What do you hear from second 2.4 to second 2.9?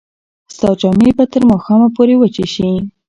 شي.